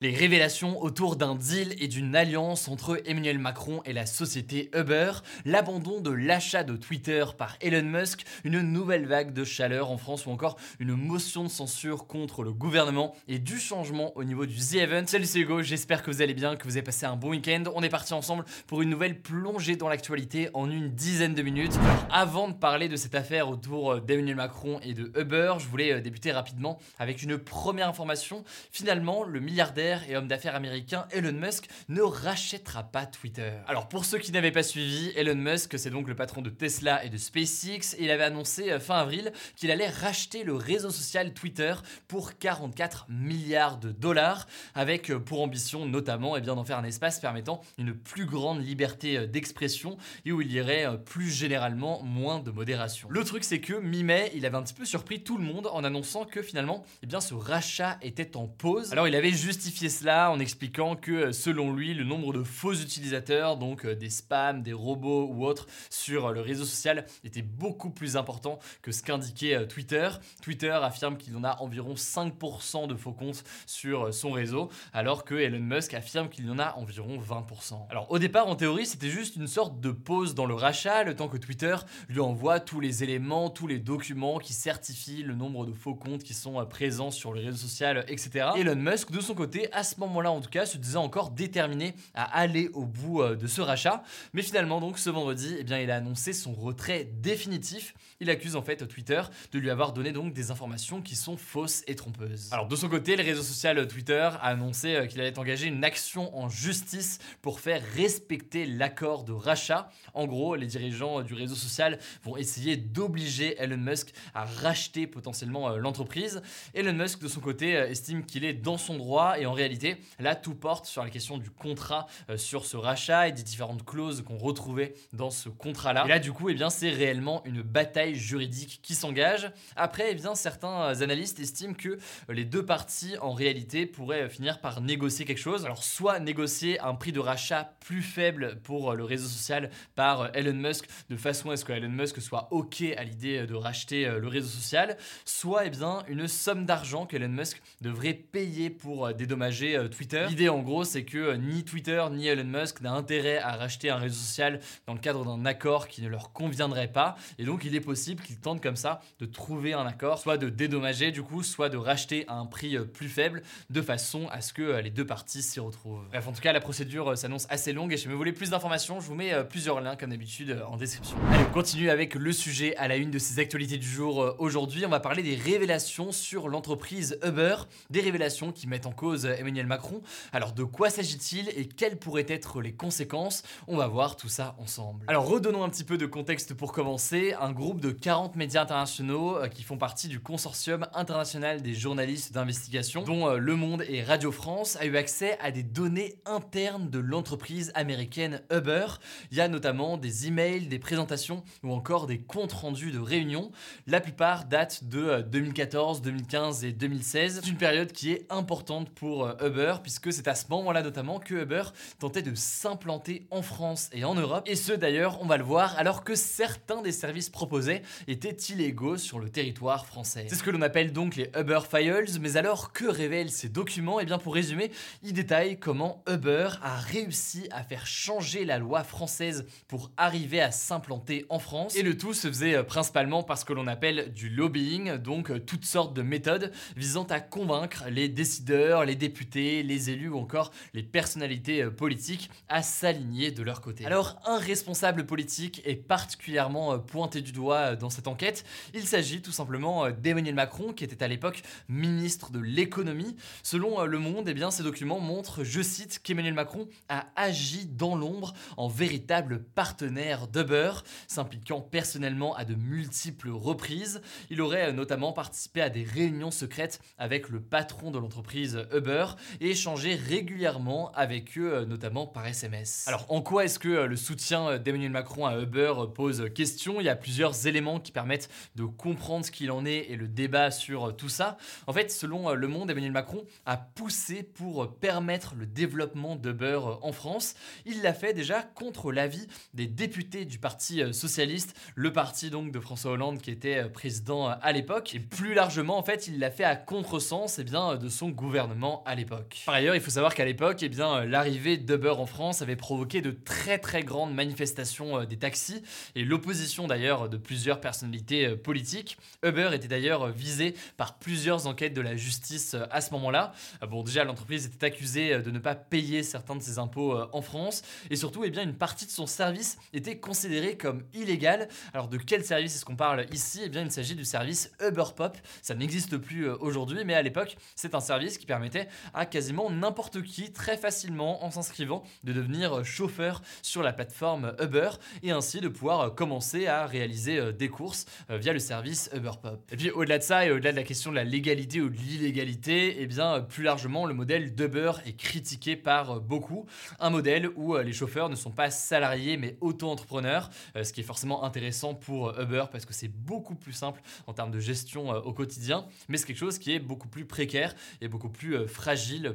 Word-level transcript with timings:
Les 0.00 0.14
révélations 0.14 0.80
autour 0.80 1.16
d'un 1.16 1.34
deal 1.34 1.74
et 1.80 1.88
d'une 1.88 2.14
alliance 2.14 2.68
entre 2.68 3.02
Emmanuel 3.04 3.40
Macron 3.40 3.82
et 3.84 3.92
la 3.92 4.06
société 4.06 4.70
Uber, 4.72 5.10
l'abandon 5.44 6.00
de 6.00 6.12
l'achat 6.12 6.62
de 6.62 6.76
Twitter 6.76 7.24
par 7.36 7.56
Elon 7.60 7.82
Musk, 7.82 8.24
une 8.44 8.60
nouvelle 8.60 9.06
vague 9.06 9.32
de 9.32 9.42
chaleur 9.42 9.90
en 9.90 9.98
France 9.98 10.26
ou 10.26 10.30
encore 10.30 10.56
une 10.78 10.94
motion 10.94 11.42
de 11.42 11.48
censure 11.48 12.06
contre 12.06 12.44
le 12.44 12.52
gouvernement 12.52 13.16
et 13.26 13.40
du 13.40 13.58
changement 13.58 14.16
au 14.16 14.22
niveau 14.22 14.46
du 14.46 14.54
The 14.54 14.74
Event. 14.74 15.08
Salut 15.08 15.26
c'est 15.26 15.40
Hugo, 15.40 15.62
j'espère 15.62 16.04
que 16.04 16.12
vous 16.12 16.22
allez 16.22 16.34
bien, 16.34 16.54
que 16.54 16.62
vous 16.62 16.76
avez 16.76 16.84
passé 16.84 17.04
un 17.04 17.16
bon 17.16 17.30
week-end. 17.30 17.64
On 17.74 17.82
est 17.82 17.88
parti 17.88 18.14
ensemble 18.14 18.44
pour 18.68 18.82
une 18.82 18.90
nouvelle 18.90 19.20
plongée 19.20 19.74
dans 19.74 19.88
l'actualité 19.88 20.48
en 20.54 20.70
une 20.70 20.90
dizaine 20.90 21.34
de 21.34 21.42
minutes. 21.42 21.76
Avant 22.12 22.46
de 22.46 22.54
parler 22.54 22.88
de 22.88 22.94
cette 22.94 23.16
affaire 23.16 23.48
autour 23.48 23.94
euh, 23.94 24.00
d'Emmanuel 24.00 24.36
Macron 24.36 24.78
et 24.84 24.94
de 24.94 25.10
Uber, 25.20 25.54
je 25.58 25.66
voulais 25.66 25.94
euh, 25.94 26.00
débuter 26.00 26.30
rapidement 26.30 26.78
avec 27.00 27.24
une 27.24 27.36
première 27.36 27.88
information. 27.88 28.44
Finalement, 28.70 29.24
le 29.24 29.40
milliardaire 29.40 29.87
et 30.08 30.16
homme 30.16 30.28
d'affaires 30.28 30.54
américain 30.54 31.06
Elon 31.10 31.32
Musk 31.32 31.68
ne 31.88 32.02
rachètera 32.02 32.84
pas 32.84 33.06
Twitter. 33.06 33.52
Alors 33.66 33.88
pour 33.88 34.04
ceux 34.04 34.18
qui 34.18 34.32
n'avaient 34.32 34.52
pas 34.52 34.62
suivi, 34.62 35.12
Elon 35.16 35.34
Musk, 35.34 35.78
c'est 35.78 35.90
donc 35.90 36.08
le 36.08 36.14
patron 36.14 36.42
de 36.42 36.50
Tesla 36.50 37.04
et 37.04 37.08
de 37.08 37.16
SpaceX, 37.16 37.96
il 37.98 38.10
avait 38.10 38.24
annoncé 38.24 38.70
euh, 38.70 38.80
fin 38.80 38.96
avril 38.96 39.32
qu'il 39.56 39.70
allait 39.70 39.88
racheter 39.88 40.44
le 40.44 40.54
réseau 40.54 40.90
social 40.90 41.32
Twitter 41.32 41.74
pour 42.06 42.38
44 42.38 43.06
milliards 43.08 43.78
de 43.78 43.90
dollars, 43.90 44.46
avec 44.74 45.10
euh, 45.10 45.18
pour 45.18 45.40
ambition 45.40 45.86
notamment 45.86 46.36
eh 46.36 46.40
d'en 46.40 46.64
faire 46.64 46.78
un 46.78 46.84
espace 46.84 47.20
permettant 47.20 47.60
une 47.78 47.94
plus 47.94 48.26
grande 48.26 48.64
liberté 48.64 49.16
euh, 49.16 49.26
d'expression 49.26 49.96
et 50.24 50.32
où 50.32 50.40
il 50.40 50.52
y 50.52 50.60
aurait 50.60 50.86
plus 51.04 51.30
généralement 51.30 52.02
moins 52.02 52.40
de 52.40 52.50
modération. 52.50 53.08
Le 53.10 53.24
truc 53.24 53.44
c'est 53.44 53.60
que 53.60 53.74
mi-mai, 53.74 54.32
il 54.34 54.44
avait 54.44 54.56
un 54.56 54.62
petit 54.62 54.74
peu 54.74 54.84
surpris 54.84 55.22
tout 55.22 55.38
le 55.38 55.44
monde 55.44 55.68
en 55.72 55.84
annonçant 55.84 56.24
que 56.24 56.42
finalement, 56.42 56.84
eh 57.02 57.06
bien, 57.06 57.20
ce 57.20 57.34
rachat 57.34 57.98
était 58.02 58.36
en 58.36 58.46
pause. 58.46 58.92
Alors 58.92 59.08
il 59.08 59.14
avait 59.14 59.30
justifié 59.30 59.77
cela 59.86 60.32
en 60.32 60.40
expliquant 60.40 60.96
que 60.96 61.12
euh, 61.12 61.32
selon 61.32 61.72
lui, 61.72 61.94
le 61.94 62.02
nombre 62.02 62.32
de 62.32 62.42
faux 62.42 62.74
utilisateurs, 62.74 63.56
donc 63.56 63.84
euh, 63.84 63.94
des 63.94 64.10
spams, 64.10 64.62
des 64.62 64.72
robots 64.72 65.28
ou 65.32 65.46
autres 65.46 65.68
sur 65.88 66.26
euh, 66.26 66.32
le 66.32 66.40
réseau 66.40 66.64
social 66.64 67.06
était 67.22 67.42
beaucoup 67.42 67.90
plus 67.90 68.16
important 68.16 68.58
que 68.82 68.90
ce 68.90 69.04
qu'indiquait 69.04 69.68
Twitter. 69.68 70.08
Twitter 70.42 70.70
affirme 70.70 71.16
qu'il 71.16 71.36
en 71.36 71.44
a 71.44 71.60
environ 71.60 71.94
5% 71.94 72.88
de 72.88 72.96
faux 72.96 73.12
comptes 73.12 73.44
sur 73.66 74.12
son 74.12 74.32
réseau, 74.32 74.68
alors 74.92 75.24
que 75.24 75.36
Elon 75.36 75.60
Musk 75.60 75.94
affirme 75.94 76.28
qu'il 76.28 76.46
y 76.46 76.50
en 76.50 76.58
a 76.58 76.74
environ 76.74 77.20
20%. 77.20 77.86
Alors 77.90 78.10
au 78.10 78.18
départ, 78.18 78.48
en 78.48 78.56
théorie, 78.56 78.86
c'était 78.86 79.10
juste 79.10 79.36
une 79.36 79.46
sorte 79.46 79.80
de 79.80 79.92
pause 79.92 80.34
dans 80.34 80.46
le 80.46 80.54
rachat, 80.54 81.04
le 81.04 81.14
temps 81.14 81.28
que 81.28 81.36
Twitter 81.36 81.76
lui 82.08 82.20
envoie 82.20 82.58
tous 82.58 82.80
les 82.80 83.04
éléments, 83.04 83.50
tous 83.50 83.68
les 83.68 83.78
documents 83.78 84.38
qui 84.38 84.54
certifient 84.54 85.22
le 85.22 85.34
nombre 85.34 85.66
de 85.66 85.72
faux 85.72 85.94
comptes 85.94 86.24
qui 86.24 86.34
sont 86.34 86.64
présents 86.66 87.12
sur 87.12 87.32
le 87.32 87.40
réseau 87.40 87.68
social, 87.68 88.04
etc. 88.08 88.48
Elon 88.56 88.76
Musk, 88.76 89.12
de 89.12 89.20
son 89.20 89.34
côté, 89.34 89.67
à 89.72 89.82
ce 89.84 89.98
moment-là 90.00 90.30
en 90.30 90.40
tout 90.40 90.50
cas, 90.50 90.66
se 90.66 90.78
disait 90.78 90.96
encore 90.96 91.30
déterminé 91.30 91.94
à 92.14 92.24
aller 92.38 92.68
au 92.74 92.84
bout 92.84 93.22
euh, 93.22 93.36
de 93.36 93.46
ce 93.46 93.60
rachat. 93.60 94.02
Mais 94.32 94.42
finalement, 94.42 94.80
donc 94.80 94.98
ce 94.98 95.10
vendredi, 95.10 95.56
eh 95.58 95.64
bien, 95.64 95.78
il 95.78 95.90
a 95.90 95.96
annoncé 95.96 96.32
son 96.32 96.52
retrait 96.52 97.04
définitif. 97.04 97.94
Il 98.20 98.30
accuse 98.30 98.56
en 98.56 98.62
fait 98.62 98.86
Twitter 98.88 99.22
de 99.52 99.58
lui 99.58 99.70
avoir 99.70 99.92
donné 99.92 100.12
donc 100.12 100.32
des 100.32 100.50
informations 100.50 101.00
qui 101.00 101.16
sont 101.16 101.36
fausses 101.36 101.84
et 101.86 101.94
trompeuses. 101.94 102.48
Alors 102.52 102.66
de 102.66 102.76
son 102.76 102.88
côté, 102.88 103.16
le 103.16 103.22
réseau 103.22 103.42
social 103.42 103.86
Twitter 103.86 104.28
a 104.40 104.48
annoncé 104.48 104.94
euh, 104.94 105.06
qu'il 105.06 105.20
allait 105.20 105.38
engager 105.38 105.66
une 105.66 105.84
action 105.84 106.36
en 106.36 106.48
justice 106.48 107.18
pour 107.42 107.60
faire 107.60 107.82
respecter 107.94 108.66
l'accord 108.66 109.24
de 109.24 109.32
rachat. 109.32 109.90
En 110.14 110.26
gros, 110.26 110.56
les 110.56 110.66
dirigeants 110.66 111.22
du 111.22 111.34
réseau 111.34 111.54
social 111.54 111.98
vont 112.22 112.36
essayer 112.36 112.76
d'obliger 112.76 113.56
Elon 113.58 113.76
Musk 113.76 114.12
à 114.34 114.44
racheter 114.44 115.06
potentiellement 115.06 115.70
euh, 115.70 115.76
l'entreprise. 115.76 116.42
Elon 116.74 116.92
Musk 116.92 117.20
de 117.20 117.28
son 117.28 117.40
côté 117.40 117.72
estime 117.72 118.24
qu'il 118.24 118.44
est 118.44 118.54
dans 118.54 118.78
son 118.78 118.96
droit 118.96 119.38
et 119.38 119.46
en 119.46 119.52
réalité, 119.58 119.98
là, 120.18 120.34
tout 120.34 120.54
porte 120.54 120.86
sur 120.86 121.02
la 121.02 121.10
question 121.10 121.36
du 121.36 121.50
contrat, 121.50 122.06
euh, 122.30 122.36
sur 122.36 122.64
ce 122.64 122.76
rachat 122.76 123.28
et 123.28 123.32
des 123.32 123.42
différentes 123.42 123.84
clauses 123.84 124.22
qu'on 124.22 124.38
retrouvait 124.38 124.94
dans 125.12 125.30
ce 125.30 125.48
contrat-là. 125.48 126.04
Et 126.06 126.08
là, 126.08 126.18
du 126.18 126.32
coup, 126.32 126.48
eh 126.48 126.54
bien, 126.54 126.70
c'est 126.70 126.90
réellement 126.90 127.42
une 127.44 127.62
bataille 127.62 128.14
juridique 128.14 128.80
qui 128.82 128.94
s'engage. 128.94 129.50
Après, 129.76 130.08
eh 130.10 130.14
bien, 130.14 130.34
certains 130.34 131.00
analystes 131.02 131.40
estiment 131.40 131.74
que 131.74 131.98
les 132.28 132.44
deux 132.44 132.64
parties, 132.64 133.16
en 133.20 133.32
réalité, 133.32 133.84
pourraient 133.86 134.28
finir 134.28 134.60
par 134.60 134.80
négocier 134.80 135.24
quelque 135.24 135.38
chose. 135.38 135.64
Alors, 135.64 135.82
soit 135.82 136.20
négocier 136.20 136.80
un 136.80 136.94
prix 136.94 137.12
de 137.12 137.20
rachat 137.20 137.74
plus 137.80 138.02
faible 138.02 138.60
pour 138.62 138.94
le 138.94 139.04
réseau 139.04 139.28
social 139.28 139.70
par 139.96 140.34
Elon 140.36 140.54
Musk, 140.54 140.86
de 141.10 141.16
façon 141.16 141.50
à 141.50 141.56
ce 141.56 141.64
que 141.64 141.72
Elon 141.72 141.88
Musk 141.88 142.20
soit 142.22 142.48
OK 142.52 142.82
à 142.96 143.02
l'idée 143.02 143.46
de 143.46 143.54
racheter 143.54 144.06
le 144.06 144.28
réseau 144.28 144.48
social, 144.48 144.96
soit 145.24 145.66
eh 145.66 145.70
bien, 145.70 146.04
une 146.08 146.28
somme 146.28 146.64
d'argent 146.64 147.06
qu'Elon 147.06 147.28
Musk 147.28 147.60
devrait 147.80 148.14
payer 148.14 148.70
pour 148.70 149.12
dédommager 149.14 149.47
euh, 149.50 149.88
Twitter. 149.88 150.26
L'idée 150.28 150.48
en 150.48 150.60
gros 150.60 150.84
c'est 150.84 151.04
que 151.04 151.18
euh, 151.18 151.36
ni 151.36 151.64
Twitter 151.64 152.04
ni 152.12 152.26
Elon 152.26 152.44
Musk 152.44 152.80
n'a 152.80 152.92
intérêt 152.92 153.38
à 153.38 153.56
racheter 153.56 153.90
un 153.90 153.96
réseau 153.96 154.16
social 154.16 154.60
dans 154.86 154.94
le 154.94 154.98
cadre 154.98 155.24
d'un 155.24 155.44
accord 155.44 155.88
qui 155.88 156.02
ne 156.02 156.08
leur 156.08 156.32
conviendrait 156.32 156.88
pas 156.88 157.16
et 157.38 157.44
donc 157.44 157.64
il 157.64 157.74
est 157.74 157.80
possible 157.80 158.22
qu'ils 158.22 158.38
tentent 158.38 158.62
comme 158.62 158.76
ça 158.76 159.00
de 159.18 159.26
trouver 159.26 159.72
un 159.72 159.86
accord, 159.86 160.18
soit 160.18 160.38
de 160.38 160.48
dédommager 160.48 161.10
du 161.12 161.22
coup, 161.22 161.42
soit 161.42 161.68
de 161.68 161.76
racheter 161.76 162.24
à 162.28 162.34
un 162.34 162.46
prix 162.46 162.76
euh, 162.76 162.84
plus 162.84 163.08
faible 163.08 163.42
de 163.70 163.82
façon 163.82 164.28
à 164.30 164.40
ce 164.40 164.52
que 164.52 164.80
les 164.80 164.90
deux 164.90 165.06
parties 165.06 165.42
s'y 165.42 165.60
retrouvent. 165.60 166.06
Bref 166.10 166.26
en 166.28 166.32
tout 166.32 166.40
cas 166.40 166.52
la 166.52 166.60
procédure 166.60 167.16
s'annonce 167.16 167.46
assez 167.50 167.72
longue 167.72 167.92
et 167.92 167.96
si 167.96 168.08
vous 168.08 168.16
voulez 168.16 168.32
plus 168.32 168.50
d'informations 168.50 169.00
je 169.00 169.06
vous 169.06 169.14
mets 169.14 169.32
plusieurs 169.48 169.80
liens 169.80 169.96
comme 169.96 170.10
d'habitude 170.10 170.62
en 170.68 170.76
description. 170.76 171.16
Allez 171.30 171.44
on 171.48 171.52
continue 171.52 171.90
avec 171.90 172.14
le 172.14 172.32
sujet 172.32 172.76
à 172.76 172.88
la 172.88 172.96
une 172.96 173.10
de 173.10 173.18
ces 173.18 173.38
actualités 173.38 173.78
du 173.78 173.88
jour 173.88 174.34
aujourd'hui 174.38 174.84
on 174.84 174.90
va 174.90 175.00
parler 175.00 175.22
des 175.22 175.36
révélations 175.36 176.12
sur 176.12 176.48
l'entreprise 176.48 177.18
Uber, 177.24 177.56
des 177.90 178.00
révélations 178.00 178.52
qui 178.52 178.66
mettent 178.66 178.86
en 178.86 178.92
cause 178.92 179.26
Emmanuel 179.38 179.66
Macron. 179.66 180.02
Alors 180.32 180.52
de 180.52 180.64
quoi 180.64 180.90
s'agit-il 180.90 181.48
et 181.50 181.66
quelles 181.66 181.98
pourraient 181.98 182.26
être 182.28 182.60
les 182.60 182.72
conséquences? 182.72 183.42
On 183.66 183.76
va 183.76 183.86
voir 183.86 184.16
tout 184.16 184.28
ça 184.28 184.56
ensemble. 184.58 185.04
Alors 185.06 185.26
redonnons 185.26 185.64
un 185.64 185.68
petit 185.68 185.84
peu 185.84 185.98
de 185.98 186.06
contexte 186.06 186.54
pour 186.54 186.72
commencer. 186.72 187.34
Un 187.40 187.52
groupe 187.52 187.80
de 187.80 187.90
40 187.90 188.36
médias 188.36 188.62
internationaux 188.62 189.36
euh, 189.36 189.48
qui 189.48 189.62
font 189.62 189.78
partie 189.78 190.08
du 190.08 190.20
consortium 190.20 190.86
international 190.94 191.62
des 191.62 191.74
journalistes 191.74 192.32
d'investigation, 192.32 193.02
dont 193.02 193.28
euh, 193.28 193.38
Le 193.38 193.56
Monde 193.56 193.84
et 193.88 194.02
Radio 194.02 194.32
France, 194.32 194.76
a 194.80 194.86
eu 194.86 194.96
accès 194.96 195.38
à 195.40 195.50
des 195.50 195.62
données 195.62 196.16
internes 196.26 196.90
de 196.90 196.98
l'entreprise 196.98 197.72
américaine 197.74 198.42
Uber. 198.50 198.86
Il 199.30 199.38
y 199.38 199.40
a 199.40 199.48
notamment 199.48 199.96
des 199.96 200.26
emails, 200.26 200.66
des 200.66 200.78
présentations 200.78 201.42
ou 201.62 201.72
encore 201.72 202.06
des 202.06 202.18
comptes 202.18 202.52
rendus 202.52 202.92
de 202.92 202.98
réunions. 202.98 203.50
La 203.86 204.00
plupart 204.00 204.44
datent 204.44 204.84
de 204.84 205.22
2014, 205.22 205.98
euh, 205.98 206.02
2015 206.02 206.64
et 206.64 206.72
2016. 206.72 207.40
C'est 207.42 207.50
une 207.50 207.56
période 207.56 207.92
qui 207.92 208.12
est 208.12 208.26
importante 208.30 208.90
pour 208.90 209.17
euh, 209.24 209.48
Uber, 209.48 209.76
puisque 209.82 210.12
c'est 210.12 210.28
à 210.28 210.34
ce 210.34 210.46
moment-là 210.50 210.82
notamment 210.82 211.18
que 211.18 211.34
Uber 211.34 211.64
tentait 211.98 212.22
de 212.22 212.34
s'implanter 212.34 213.26
en 213.30 213.42
France 213.42 213.90
et 213.92 214.04
en 214.04 214.14
Europe. 214.14 214.44
Et 214.46 214.56
ce 214.56 214.72
d'ailleurs, 214.72 215.18
on 215.22 215.26
va 215.26 215.36
le 215.36 215.44
voir, 215.44 215.76
alors 215.78 216.04
que 216.04 216.14
certains 216.14 216.82
des 216.82 216.92
services 216.92 217.30
proposés 217.30 217.82
étaient 218.06 218.36
illégaux 218.52 218.96
sur 218.96 219.18
le 219.18 219.30
territoire 219.30 219.86
français. 219.86 220.26
C'est 220.28 220.36
ce 220.36 220.42
que 220.42 220.50
l'on 220.50 220.62
appelle 220.62 220.92
donc 220.92 221.16
les 221.16 221.30
Uber 221.38 221.60
Files, 221.68 222.20
mais 222.20 222.36
alors 222.36 222.72
que 222.72 222.86
révèlent 222.86 223.30
ces 223.30 223.48
documents? 223.48 224.00
Et 224.00 224.02
eh 224.02 224.06
bien 224.06 224.18
pour 224.18 224.34
résumer, 224.34 224.70
ils 225.02 225.12
détaillent 225.12 225.58
comment 225.58 226.02
Uber 226.08 226.48
a 226.62 226.76
réussi 226.76 227.48
à 227.50 227.62
faire 227.62 227.86
changer 227.86 228.44
la 228.44 228.58
loi 228.58 228.84
française 228.84 229.46
pour 229.66 229.90
arriver 229.96 230.40
à 230.40 230.50
s'implanter 230.50 231.26
en 231.28 231.38
France. 231.38 231.76
Et 231.76 231.82
le 231.82 231.96
tout 231.96 232.14
se 232.14 232.28
faisait 232.28 232.54
euh, 232.54 232.62
principalement 232.62 233.22
par 233.22 233.38
ce 233.38 233.44
que 233.44 233.52
l'on 233.52 233.66
appelle 233.66 234.12
du 234.12 234.28
lobbying, 234.28 234.96
donc 234.96 235.30
euh, 235.30 235.38
toutes 235.38 235.64
sortes 235.64 235.94
de 235.94 236.02
méthodes 236.02 236.52
visant 236.76 237.04
à 237.04 237.20
convaincre 237.20 237.84
les 237.90 238.08
décideurs, 238.08 238.84
les 238.84 238.94
députés, 238.94 239.07
députés, 239.08 239.62
les 239.62 239.90
élus 239.90 240.08
ou 240.08 240.18
encore 240.18 240.52
les 240.74 240.82
personnalités 240.82 241.64
politiques 241.70 242.30
à 242.48 242.62
s'aligner 242.62 243.30
de 243.30 243.42
leur 243.42 243.60
côté. 243.60 243.86
Alors, 243.86 244.20
un 244.26 244.38
responsable 244.38 245.06
politique 245.06 245.62
est 245.64 245.76
particulièrement 245.76 246.78
pointé 246.78 247.22
du 247.22 247.32
doigt 247.32 247.74
dans 247.74 247.90
cette 247.90 248.06
enquête. 248.06 248.44
Il 248.74 248.86
s'agit 248.86 249.22
tout 249.22 249.32
simplement 249.32 249.90
d'Emmanuel 249.90 250.34
Macron, 250.34 250.72
qui 250.72 250.84
était 250.84 251.02
à 251.02 251.08
l'époque 251.08 251.42
ministre 251.68 252.30
de 252.30 252.38
l'économie. 252.38 253.16
Selon 253.42 253.84
Le 253.84 253.98
Monde, 253.98 254.28
eh 254.28 254.34
bien, 254.34 254.50
ces 254.50 254.62
documents 254.62 255.00
montrent, 255.00 255.42
je 255.42 255.62
cite, 255.62 256.00
qu'Emmanuel 256.02 256.34
Macron 256.34 256.68
a 256.88 257.06
agi 257.16 257.66
dans 257.66 257.96
l'ombre 257.96 258.34
en 258.56 258.68
véritable 258.68 259.42
partenaire 259.42 260.28
d'Uber, 260.28 260.72
s'impliquant 261.06 261.60
personnellement 261.60 262.36
à 262.36 262.44
de 262.44 262.54
multiples 262.54 263.30
reprises. 263.30 264.02
Il 264.30 264.42
aurait 264.42 264.72
notamment 264.72 265.12
participé 265.12 265.62
à 265.62 265.70
des 265.70 265.84
réunions 265.84 266.30
secrètes 266.30 266.80
avec 266.98 267.28
le 267.30 267.40
patron 267.40 267.90
de 267.90 267.98
l'entreprise 267.98 268.66
Uber 268.74 268.97
et 269.40 269.50
échangé 269.50 269.94
régulièrement 269.94 270.92
avec 270.92 271.38
eux, 271.38 271.64
notamment 271.64 272.06
par 272.06 272.26
SMS. 272.26 272.86
Alors 272.88 273.06
en 273.08 273.22
quoi 273.22 273.44
est-ce 273.44 273.58
que 273.58 273.68
le 273.68 273.96
soutien 273.96 274.58
d'Emmanuel 274.58 274.90
Macron 274.90 275.26
à 275.26 275.38
Uber 275.38 275.74
pose 275.94 276.30
question? 276.34 276.80
Il 276.80 276.84
y 276.84 276.88
a 276.88 276.96
plusieurs 276.96 277.46
éléments 277.46 277.80
qui 277.80 277.92
permettent 277.92 278.28
de 278.56 278.64
comprendre 278.64 279.24
ce 279.24 279.30
qu'il 279.30 279.50
en 279.50 279.64
est 279.64 279.86
et 279.90 279.96
le 279.96 280.08
débat 280.08 280.50
sur 280.50 280.96
tout 280.96 281.08
ça. 281.08 281.36
En 281.66 281.72
fait, 281.72 281.90
selon 281.90 282.32
Le 282.32 282.48
Monde, 282.48 282.70
Emmanuel 282.70 282.92
Macron 282.92 283.24
a 283.46 283.56
poussé 283.56 284.22
pour 284.22 284.76
permettre 284.76 285.34
le 285.36 285.46
développement 285.46 286.16
d'Uber 286.16 286.60
en 286.82 286.92
France. 286.92 287.34
Il 287.64 287.82
l'a 287.82 287.94
fait 287.94 288.12
déjà 288.12 288.42
contre 288.42 288.92
l'avis 288.92 289.26
des 289.54 289.66
députés 289.66 290.24
du 290.24 290.38
Parti 290.38 290.82
socialiste, 290.92 291.56
le 291.74 291.92
parti 291.92 292.30
donc 292.30 292.52
de 292.52 292.60
François 292.60 292.92
Hollande 292.92 293.20
qui 293.20 293.30
était 293.30 293.68
président 293.68 294.28
à 294.28 294.52
l'époque. 294.52 294.94
Et 294.94 295.00
plus 295.00 295.34
largement, 295.34 295.78
en 295.78 295.82
fait, 295.82 296.08
il 296.08 296.18
l'a 296.18 296.30
fait 296.30 296.44
à 296.44 296.56
contresens 296.56 297.38
eh 297.38 297.44
bien, 297.44 297.76
de 297.76 297.88
son 297.88 298.08
gouvernement 298.08 298.82
l'époque. 298.94 299.42
Par 299.46 299.54
ailleurs, 299.54 299.74
il 299.74 299.80
faut 299.80 299.90
savoir 299.90 300.14
qu'à 300.14 300.24
l'époque, 300.24 300.62
eh 300.62 300.68
bien, 300.68 301.04
l'arrivée 301.04 301.56
d'Uber 301.56 301.94
en 301.98 302.06
France 302.06 302.42
avait 302.42 302.56
provoqué 302.56 303.00
de 303.00 303.10
très 303.10 303.58
très 303.58 303.82
grandes 303.82 304.14
manifestations 304.14 305.04
des 305.04 305.16
taxis 305.16 305.62
et 305.94 306.04
l'opposition 306.04 306.66
d'ailleurs 306.66 307.08
de 307.08 307.16
plusieurs 307.16 307.60
personnalités 307.60 308.36
politiques. 308.36 308.98
Uber 309.22 309.50
était 309.52 309.68
d'ailleurs 309.68 310.08
visé 310.08 310.54
par 310.76 310.98
plusieurs 310.98 311.46
enquêtes 311.46 311.74
de 311.74 311.80
la 311.80 311.96
justice 311.96 312.56
à 312.70 312.80
ce 312.80 312.90
moment-là. 312.92 313.32
Bon, 313.68 313.82
déjà, 313.82 314.04
l'entreprise 314.04 314.46
était 314.46 314.66
accusée 314.66 315.20
de 315.20 315.30
ne 315.30 315.38
pas 315.38 315.54
payer 315.54 316.02
certains 316.02 316.36
de 316.36 316.42
ses 316.42 316.58
impôts 316.58 316.96
en 317.12 317.22
France 317.22 317.62
et 317.90 317.96
surtout, 317.96 318.24
eh 318.24 318.30
bien, 318.30 318.42
une 318.42 318.56
partie 318.56 318.86
de 318.86 318.90
son 318.90 319.06
service 319.06 319.58
était 319.72 319.98
considérée 319.98 320.56
comme 320.56 320.82
illégale. 320.94 321.48
Alors, 321.72 321.88
de 321.88 321.98
quel 321.98 322.24
service 322.24 322.56
est-ce 322.56 322.64
qu'on 322.64 322.76
parle 322.76 323.06
ici? 323.12 323.40
Eh 323.44 323.48
bien, 323.48 323.62
il 323.62 323.70
s'agit 323.70 323.94
du 323.94 324.04
service 324.04 324.52
Uber 324.60 324.84
Pop. 324.96 325.16
Ça 325.42 325.54
n'existe 325.54 325.96
plus 325.96 326.28
aujourd'hui, 326.28 326.84
mais 326.84 326.94
à 326.94 327.02
l'époque, 327.02 327.36
c'est 327.54 327.74
un 327.74 327.80
service 327.80 328.18
qui 328.18 328.26
permettait 328.26 328.68
à 328.94 329.06
quasiment 329.06 329.50
n'importe 329.50 330.02
qui, 330.02 330.32
très 330.32 330.56
facilement, 330.56 331.24
en 331.24 331.30
s'inscrivant, 331.30 331.82
de 332.04 332.12
devenir 332.12 332.64
chauffeur 332.64 333.22
sur 333.42 333.62
la 333.62 333.72
plateforme 333.72 334.34
Uber 334.40 334.70
et 335.02 335.10
ainsi 335.10 335.40
de 335.40 335.48
pouvoir 335.48 335.94
commencer 335.94 336.46
à 336.46 336.66
réaliser 336.66 337.32
des 337.32 337.48
courses 337.48 337.86
via 338.08 338.32
le 338.32 338.38
service 338.38 338.90
Uber 338.94 339.12
Pop. 339.20 339.40
Et 339.52 339.56
puis, 339.56 339.70
au-delà 339.70 339.98
de 339.98 340.02
ça 340.02 340.26
et 340.26 340.30
au-delà 340.30 340.52
de 340.52 340.56
la 340.56 340.62
question 340.62 340.90
de 340.90 340.96
la 340.96 341.04
légalité 341.04 341.60
ou 341.60 341.68
de 341.68 341.76
l'illégalité, 341.76 342.76
eh 342.80 342.86
bien, 342.86 343.20
plus 343.20 343.44
largement, 343.44 343.86
le 343.86 343.94
modèle 343.94 344.34
d'Uber 344.34 344.72
est 344.86 344.96
critiqué 344.96 345.56
par 345.56 346.00
beaucoup. 346.00 346.46
Un 346.78 346.90
modèle 346.90 347.28
où 347.36 347.56
les 347.56 347.72
chauffeurs 347.72 348.08
ne 348.08 348.16
sont 348.16 348.30
pas 348.30 348.50
salariés 348.50 349.16
mais 349.16 349.36
auto-entrepreneurs, 349.40 350.30
ce 350.60 350.72
qui 350.72 350.80
est 350.80 350.84
forcément 350.84 351.24
intéressant 351.24 351.74
pour 351.74 352.18
Uber 352.18 352.44
parce 352.50 352.64
que 352.64 352.72
c'est 352.72 352.88
beaucoup 352.88 353.34
plus 353.34 353.52
simple 353.52 353.80
en 354.06 354.12
termes 354.12 354.30
de 354.30 354.40
gestion 354.40 354.90
au 354.90 355.12
quotidien, 355.12 355.66
mais 355.88 355.96
c'est 355.96 356.06
quelque 356.06 356.18
chose 356.18 356.38
qui 356.38 356.52
est 356.54 356.58
beaucoup 356.58 356.88
plus 356.88 357.04
précaire 357.04 357.54
et 357.80 357.88
beaucoup 357.88 358.08
plus 358.08 358.46
fragile 358.46 358.67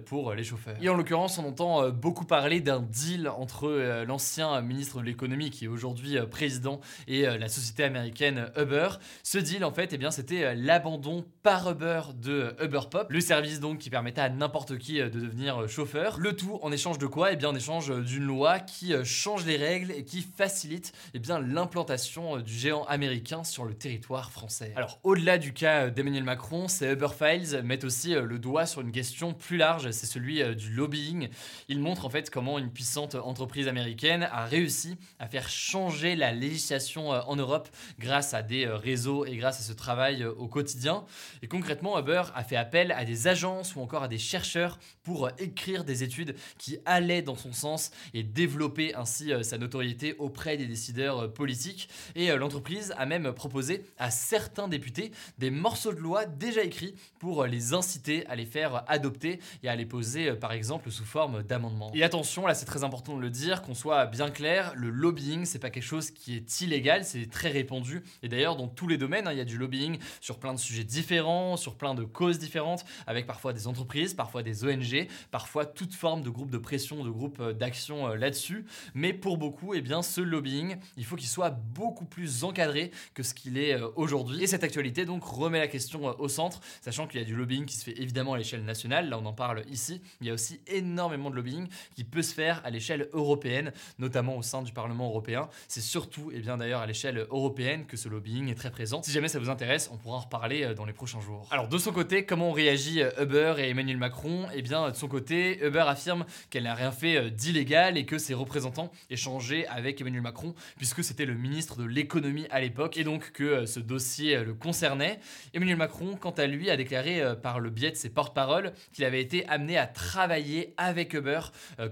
pour 0.05 0.33
les 0.33 0.43
chauffeurs. 0.43 0.75
Et 0.81 0.89
en 0.89 0.95
l'occurrence, 0.95 1.37
on 1.37 1.45
entend 1.45 1.89
beaucoup 1.89 2.25
parler 2.25 2.61
d'un 2.61 2.81
deal 2.81 3.27
entre 3.27 4.03
l'ancien 4.05 4.61
ministre 4.61 4.99
de 4.99 5.05
l'économie 5.05 5.49
qui 5.49 5.65
est 5.65 5.67
aujourd'hui 5.67 6.17
président 6.29 6.79
et 7.07 7.23
la 7.23 7.49
société 7.49 7.83
américaine 7.83 8.51
Uber. 8.57 8.89
Ce 9.23 9.37
deal, 9.37 9.63
en 9.63 9.71
fait, 9.71 9.93
eh 9.93 9.97
bien, 9.97 10.11
c'était 10.11 10.55
l'abandon 10.55 11.25
par 11.43 11.71
Uber 11.71 12.01
de 12.15 12.55
Uber 12.61 12.81
Pop, 12.89 13.07
le 13.09 13.21
service 13.21 13.59
donc 13.59 13.79
qui 13.79 13.89
permettait 13.89 14.21
à 14.21 14.29
n'importe 14.29 14.77
qui 14.77 14.99
de 14.99 15.09
devenir 15.09 15.67
chauffeur. 15.67 16.17
Le 16.19 16.35
tout 16.35 16.59
en 16.61 16.71
échange 16.71 16.97
de 16.97 17.05
quoi? 17.05 17.31
Eh 17.31 17.35
bien, 17.35 17.49
en 17.49 17.55
échange 17.55 17.91
d'une 18.03 18.23
loi 18.23 18.59
qui 18.59 18.93
change 19.03 19.45
les 19.45 19.57
règles 19.57 19.91
et 19.91 20.03
qui 20.03 20.21
facilite 20.21 20.93
eh 21.13 21.19
bien, 21.19 21.39
l'implantation 21.39 22.37
du 22.37 22.53
géant 22.53 22.85
américain 22.85 23.43
sur 23.43 23.65
le 23.65 23.73
territoire 23.73 24.31
français. 24.31 24.73
Alors, 24.75 24.99
au-delà 25.03 25.37
du 25.37 25.53
cas 25.53 25.89
d'Emmanuel 25.89 26.23
Macron, 26.23 26.67
ces 26.67 26.93
Uber 26.93 27.09
Files 27.17 27.61
mettent 27.63 27.83
aussi 27.83 28.13
le 28.13 28.39
doigt 28.39 28.65
sur 28.65 28.81
une 28.81 28.91
question 28.91 29.33
plus 29.43 29.57
large, 29.57 29.91
c'est 29.91 30.05
celui 30.05 30.41
du 30.55 30.69
lobbying. 30.71 31.27
Ils 31.67 31.79
montrent 31.79 32.05
en 32.05 32.09
fait 32.09 32.29
comment 32.29 32.57
une 32.57 32.71
puissante 32.71 33.15
entreprise 33.15 33.67
américaine 33.67 34.27
a 34.31 34.45
réussi 34.45 34.95
à 35.19 35.27
faire 35.27 35.49
changer 35.49 36.15
la 36.15 36.31
législation 36.31 37.09
en 37.09 37.35
Europe 37.35 37.67
grâce 37.99 38.33
à 38.33 38.41
des 38.41 38.67
réseaux 38.67 39.25
et 39.25 39.35
grâce 39.35 39.59
à 39.59 39.63
ce 39.63 39.73
travail 39.73 40.23
au 40.23 40.47
quotidien. 40.47 41.03
Et 41.41 41.47
concrètement, 41.47 41.99
Uber 41.99 42.23
a 42.33 42.43
fait 42.43 42.55
appel 42.55 42.93
à 42.93 43.03
des 43.03 43.27
agences 43.27 43.75
ou 43.75 43.81
encore 43.81 44.03
à 44.03 44.07
des 44.07 44.17
chercheurs 44.17 44.79
pour 45.03 45.29
écrire 45.37 45.83
des 45.83 46.03
études 46.03 46.35
qui 46.57 46.77
allaient 46.85 47.21
dans 47.21 47.35
son 47.35 47.51
sens 47.51 47.91
et 48.13 48.23
développer 48.23 48.95
ainsi 48.95 49.33
sa 49.43 49.57
notoriété 49.57 50.15
auprès 50.19 50.55
des 50.55 50.67
décideurs 50.67 51.33
politiques. 51.33 51.89
Et 52.15 52.33
l'entreprise 52.33 52.93
a 52.97 53.05
même 53.05 53.33
proposé 53.33 53.83
à 53.97 54.09
certains 54.09 54.69
députés 54.69 55.11
des 55.37 55.51
morceaux 55.51 55.93
de 55.93 55.99
loi 55.99 56.25
déjà 56.25 56.63
écrits 56.63 56.95
pour 57.19 57.45
les 57.45 57.73
inciter 57.73 58.25
à 58.27 58.35
les 58.35 58.45
faire 58.45 58.83
adopter 58.87 59.32
et 59.63 59.69
à 59.69 59.75
les 59.75 59.85
poser 59.85 60.33
par 60.33 60.51
exemple 60.51 60.91
sous 60.91 61.05
forme 61.05 61.43
d'amendements. 61.43 61.91
Et 61.93 62.03
attention, 62.03 62.47
là 62.47 62.53
c'est 62.53 62.65
très 62.65 62.83
important 62.83 63.15
de 63.15 63.21
le 63.21 63.29
dire, 63.29 63.61
qu'on 63.61 63.73
soit 63.73 64.05
bien 64.05 64.29
clair, 64.29 64.73
le 64.75 64.89
lobbying 64.89 65.45
c'est 65.45 65.59
pas 65.59 65.69
quelque 65.69 65.83
chose 65.83 66.11
qui 66.11 66.35
est 66.35 66.61
illégal, 66.61 67.05
c'est 67.05 67.29
très 67.29 67.49
répandu. 67.49 68.03
Et 68.21 68.29
d'ailleurs 68.29 68.55
dans 68.55 68.67
tous 68.67 68.87
les 68.87 68.97
domaines, 68.97 69.27
hein, 69.27 69.31
il 69.31 69.37
y 69.37 69.41
a 69.41 69.45
du 69.45 69.57
lobbying 69.57 69.97
sur 70.21 70.39
plein 70.39 70.53
de 70.53 70.59
sujets 70.59 70.83
différents, 70.83 71.57
sur 71.57 71.75
plein 71.75 71.93
de 71.95 72.03
causes 72.03 72.39
différentes, 72.39 72.85
avec 73.07 73.25
parfois 73.25 73.53
des 73.53 73.67
entreprises, 73.67 74.13
parfois 74.13 74.43
des 74.43 74.63
ONG, 74.63 75.07
parfois 75.31 75.65
toute 75.65 75.93
forme 75.93 76.21
de 76.21 76.29
groupe 76.29 76.51
de 76.51 76.57
pression, 76.57 77.03
de 77.03 77.09
groupe 77.09 77.41
d'action 77.51 78.07
là-dessus. 78.09 78.65
Mais 78.93 79.13
pour 79.13 79.37
beaucoup, 79.37 79.73
eh 79.73 79.81
bien, 79.81 80.01
ce 80.01 80.21
lobbying, 80.21 80.77
il 80.97 81.05
faut 81.05 81.15
qu'il 81.15 81.27
soit 81.27 81.51
beaucoup 81.51 82.05
plus 82.05 82.43
encadré 82.43 82.91
que 83.13 83.23
ce 83.23 83.33
qu'il 83.33 83.57
est 83.57 83.79
aujourd'hui. 83.95 84.43
Et 84.43 84.47
cette 84.47 84.63
actualité 84.63 85.05
donc 85.05 85.23
remet 85.23 85.59
la 85.59 85.67
question 85.67 86.19
au 86.19 86.27
centre, 86.27 86.59
sachant 86.81 87.07
qu'il 87.07 87.19
y 87.19 87.23
a 87.23 87.25
du 87.25 87.35
lobbying 87.35 87.65
qui 87.65 87.75
se 87.75 87.83
fait 87.83 88.01
évidemment 88.01 88.33
à 88.33 88.37
l'échelle 88.37 88.63
nationale, 88.63 89.09
là 89.09 89.17
on 89.23 89.27
en 89.27 89.33
parle 89.33 89.63
ici, 89.69 90.01
il 90.21 90.27
y 90.27 90.29
a 90.29 90.33
aussi 90.33 90.59
énormément 90.67 91.29
de 91.29 91.35
lobbying 91.35 91.67
qui 91.95 92.03
peut 92.03 92.21
se 92.21 92.33
faire 92.33 92.61
à 92.65 92.69
l'échelle 92.69 93.09
européenne, 93.13 93.71
notamment 93.99 94.37
au 94.37 94.41
sein 94.41 94.61
du 94.61 94.73
Parlement 94.73 95.07
européen. 95.07 95.49
C'est 95.67 95.81
surtout, 95.81 96.31
et 96.31 96.39
bien 96.39 96.57
d'ailleurs 96.57 96.81
à 96.81 96.85
l'échelle 96.85 97.25
européenne 97.29 97.85
que 97.85 97.95
ce 97.95 98.09
lobbying 98.09 98.49
est 98.49 98.55
très 98.55 98.71
présent. 98.71 99.01
Si 99.01 99.11
jamais 99.11 99.29
ça 99.29 99.39
vous 99.39 99.49
intéresse, 99.49 99.89
on 99.93 99.97
pourra 99.97 100.17
en 100.17 100.21
reparler 100.21 100.73
dans 100.75 100.85
les 100.85 100.93
prochains 100.93 101.21
jours. 101.21 101.47
Alors 101.51 101.67
de 101.67 101.77
son 101.77 101.91
côté, 101.91 102.25
comment 102.25 102.49
ont 102.49 102.53
réagi 102.53 103.01
Uber 103.19 103.55
et 103.59 103.69
Emmanuel 103.69 103.97
Macron? 103.97 104.47
Eh 104.53 104.61
bien 104.61 104.89
de 104.89 104.95
son 104.95 105.07
côté, 105.07 105.63
Uber 105.65 105.85
affirme 105.87 106.25
qu'elle 106.49 106.63
n'a 106.63 106.75
rien 106.75 106.91
fait 106.91 107.31
d'illégal 107.31 107.97
et 107.97 108.05
que 108.05 108.17
ses 108.17 108.33
représentants 108.33 108.91
échangeaient 109.09 109.65
avec 109.67 110.01
Emmanuel 110.01 110.21
Macron 110.21 110.53
puisque 110.77 111.03
c'était 111.03 111.25
le 111.25 111.35
ministre 111.35 111.77
de 111.77 111.85
l'économie 111.85 112.47
à 112.49 112.59
l'époque 112.59 112.97
et 112.97 113.03
donc 113.03 113.31
que 113.31 113.65
ce 113.65 113.79
dossier 113.79 114.43
le 114.43 114.53
concernait. 114.53 115.19
Emmanuel 115.53 115.77
Macron, 115.77 116.17
quant 116.19 116.31
à 116.31 116.45
lui, 116.45 116.69
a 116.69 116.77
déclaré 116.77 117.21
par 117.41 117.59
le 117.59 117.69
biais 117.69 117.91
de 117.91 117.95
ses 117.95 118.09
porte-paroles 118.09 118.73
qu'il 118.91 119.02
avait 119.03 119.21
été 119.21 119.47
amené 119.47 119.77
à 119.77 119.87
travailler 119.87 120.73
avec 120.77 121.13
Uber 121.13 121.41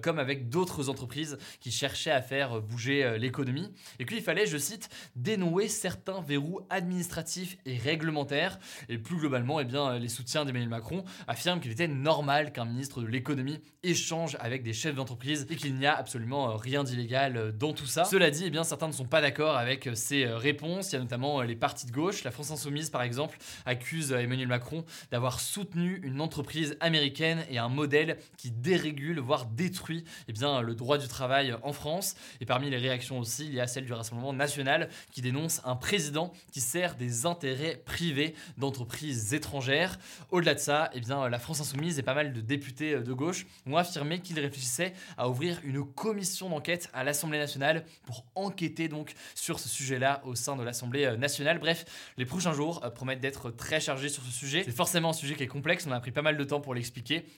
comme 0.01 0.19
avec 0.19 0.49
d'autres 0.49 0.89
entreprises 0.89 1.37
qui 1.59 1.71
cherchaient 1.71 2.11
à 2.11 2.21
faire 2.21 2.61
bouger 2.61 3.17
l'économie 3.17 3.71
et 3.99 4.05
qu'il 4.05 4.21
fallait, 4.21 4.45
je 4.45 4.57
cite, 4.57 4.89
dénouer 5.15 5.67
certains 5.67 6.21
verrous 6.21 6.61
administratifs 6.69 7.57
et 7.65 7.77
réglementaires 7.77 8.59
et 8.89 8.97
plus 8.97 9.17
globalement, 9.17 9.59
eh 9.59 9.65
bien, 9.65 9.97
les 9.97 10.09
soutiens 10.09 10.45
d'Emmanuel 10.45 10.69
Macron 10.69 11.03
affirment 11.27 11.59
qu'il 11.59 11.71
était 11.71 11.87
normal 11.87 12.53
qu'un 12.53 12.65
ministre 12.65 13.01
de 13.01 13.07
l'économie 13.07 13.59
échange 13.83 14.37
avec 14.39 14.63
des 14.63 14.73
chefs 14.73 14.95
d'entreprise 14.95 15.47
et 15.49 15.55
qu'il 15.55 15.75
n'y 15.75 15.85
a 15.85 15.95
absolument 15.95 16.55
rien 16.55 16.83
d'illégal 16.83 17.55
dans 17.57 17.73
tout 17.73 17.85
ça. 17.85 18.05
Cela 18.05 18.29
dit, 18.29 18.43
eh 18.45 18.49
bien, 18.49 18.63
certains 18.63 18.87
ne 18.87 18.93
sont 18.93 19.05
pas 19.05 19.21
d'accord 19.21 19.57
avec 19.57 19.89
ces 19.95 20.25
réponses. 20.25 20.91
Il 20.91 20.95
y 20.95 20.97
a 20.97 21.01
notamment 21.01 21.41
les 21.41 21.55
partis 21.55 21.85
de 21.85 21.91
gauche. 21.91 22.23
La 22.23 22.31
France 22.31 22.51
Insoumise, 22.51 22.89
par 22.89 23.01
exemple, 23.01 23.37
accuse 23.65 24.11
Emmanuel 24.11 24.47
Macron 24.47 24.85
d'avoir 25.11 25.39
soutenu 25.39 25.99
une 26.03 26.21
entreprise 26.21 26.77
américaine 26.79 27.00
et 27.01 27.57
un 27.57 27.69
modèle 27.69 28.17
qui 28.37 28.51
dérégule, 28.51 29.19
voire 29.19 29.45
détruit 29.45 30.03
eh 30.27 30.33
bien, 30.33 30.61
le 30.61 30.75
droit 30.75 30.97
du 30.97 31.07
travail 31.07 31.55
en 31.63 31.73
France. 31.73 32.15
Et 32.39 32.45
parmi 32.45 32.69
les 32.69 32.77
réactions 32.77 33.19
aussi, 33.19 33.45
il 33.45 33.53
y 33.53 33.59
a 33.59 33.67
celle 33.67 33.85
du 33.85 33.93
Rassemblement 33.93 34.33
national 34.33 34.89
qui 35.11 35.21
dénonce 35.21 35.61
un 35.65 35.75
président 35.75 36.31
qui 36.51 36.61
sert 36.61 36.95
des 36.95 37.25
intérêts 37.25 37.81
privés 37.85 38.35
d'entreprises 38.57 39.33
étrangères. 39.33 39.97
Au-delà 40.29 40.53
de 40.53 40.59
ça, 40.59 40.89
eh 40.93 40.99
bien, 40.99 41.27
la 41.27 41.39
France 41.39 41.61
Insoumise 41.61 41.99
et 41.99 42.03
pas 42.03 42.13
mal 42.13 42.33
de 42.33 42.41
députés 42.41 42.99
de 42.99 43.13
gauche 43.13 43.45
ont 43.65 43.77
affirmé 43.77 44.19
qu'ils 44.19 44.39
réfléchissaient 44.39 44.93
à 45.17 45.29
ouvrir 45.29 45.59
une 45.63 45.83
commission 45.83 46.49
d'enquête 46.49 46.89
à 46.93 47.03
l'Assemblée 47.03 47.39
nationale 47.39 47.85
pour 48.05 48.25
enquêter 48.35 48.87
donc 48.87 49.13
sur 49.35 49.59
ce 49.59 49.69
sujet-là 49.69 50.21
au 50.25 50.35
sein 50.35 50.55
de 50.55 50.63
l'Assemblée 50.63 51.17
nationale. 51.17 51.59
Bref, 51.59 51.85
les 52.17 52.25
prochains 52.25 52.53
jours 52.53 52.81
promettent 52.93 53.21
d'être 53.21 53.51
très 53.51 53.79
chargés 53.79 54.09
sur 54.09 54.23
ce 54.23 54.31
sujet. 54.31 54.63
C'est 54.63 54.71
forcément 54.71 55.09
un 55.09 55.13
sujet 55.13 55.35
qui 55.35 55.43
est 55.43 55.47
complexe, 55.47 55.85
on 55.87 55.91
a 55.91 55.99
pris 55.99 56.11
pas 56.11 56.21
mal 56.21 56.37
de 56.37 56.43
temps 56.43 56.61
pour 56.61 56.73
l'expliquer 56.73 56.90